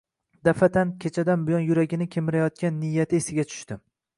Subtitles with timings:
[0.47, 3.79] Dafʼatan kechadan buyon yuragini kemirayotgan niya-ti esiga tushdi